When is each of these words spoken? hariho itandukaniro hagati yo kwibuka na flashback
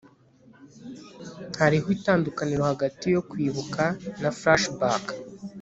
hariho 1.59 1.87
itandukaniro 1.97 2.63
hagati 2.71 3.05
yo 3.15 3.21
kwibuka 3.29 3.83
na 4.21 4.29
flashback 4.39 5.03